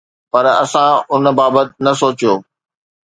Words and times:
پر 0.31 0.45
اسان 0.63 0.93
ان 1.13 1.23
بابت 1.37 1.67
نه 1.85 1.91
سوچيو. 2.01 2.33